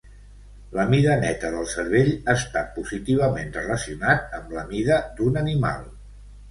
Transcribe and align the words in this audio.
La 0.77 0.85
mida 0.93 1.17
neta 1.23 1.51
del 1.57 1.67
cervell 1.75 2.09
està 2.35 2.65
positivament 2.79 3.55
relacionat 3.61 4.37
amb 4.41 4.59
la 4.59 4.69
mida 4.75 5.03
d'un 5.21 5.41
animal. 5.47 5.91